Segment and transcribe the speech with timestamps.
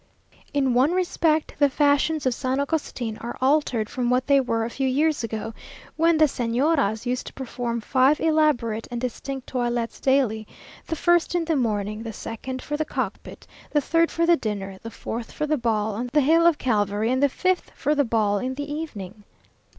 [0.51, 4.69] In one respect the fashions of San Agustin are altered from what they were a
[4.71, 5.53] few years ago,
[5.95, 10.47] when the Señoras used to perform five elaborate and distinct toilets daily;
[10.87, 14.79] the first in the morning, the second for the cockfight, the third for the dinner,
[14.81, 18.03] the fourth for the ball on the hill of Calvary, and the fifth for the
[18.03, 19.23] ball in the evening.